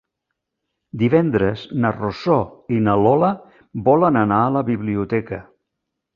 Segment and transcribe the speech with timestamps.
[1.01, 2.39] Divendres na Rosó
[2.77, 3.31] i na Lola
[3.91, 5.41] volen anar a la biblioteca.